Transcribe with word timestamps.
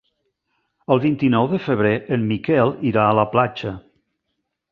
El 0.95 1.01
vint-i-nou 1.03 1.49
de 1.51 1.59
febrer 1.65 1.93
en 2.17 2.25
Miquel 2.33 2.73
irà 2.93 3.05
a 3.11 3.15
la 3.23 3.27
platja. 3.37 3.75